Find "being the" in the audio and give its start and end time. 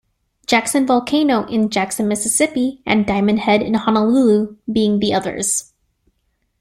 4.67-5.13